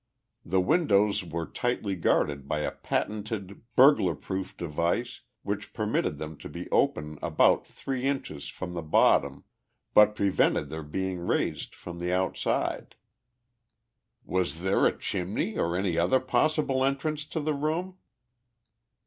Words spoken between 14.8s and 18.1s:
a chimney or any other possible entrance to the room?"